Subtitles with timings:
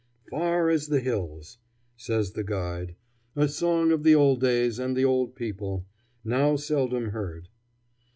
[0.31, 1.59] "'Far as the hills,'"
[1.95, 2.95] says the guide;
[3.35, 5.85] "a song of the old days and the old people,
[6.25, 7.49] now seldom heard."